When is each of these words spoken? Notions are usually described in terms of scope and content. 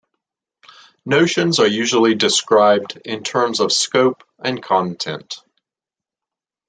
Notions 1.05 1.59
are 1.59 1.67
usually 1.67 2.15
described 2.15 2.99
in 3.05 3.21
terms 3.23 3.59
of 3.59 3.71
scope 3.71 4.23
and 4.43 4.59
content. 4.63 5.35